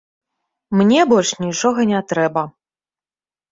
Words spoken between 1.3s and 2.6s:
нічога не трэба.